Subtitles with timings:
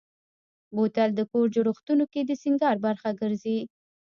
[0.75, 3.57] بوتل د کور جوړښتونو کې د سینګار برخه ګرځي.